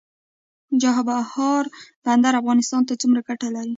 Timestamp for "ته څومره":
2.87-3.21